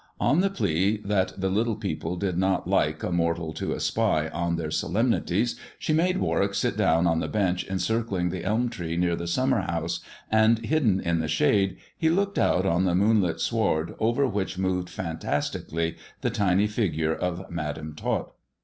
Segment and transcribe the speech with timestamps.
[0.19, 3.75] On the plea that the little people did not like a mortal I 148 THE
[3.75, 7.69] dwarf's chamber to espy on their solemnities, she made Warwick sit down on the hench
[7.69, 9.99] encircling the elm tree near the summer house,
[10.31, 14.57] and hidden in the shade he looked out on the moon lit sward, over which
[14.57, 18.33] moved fantastically the tiny figure of Madam Tot.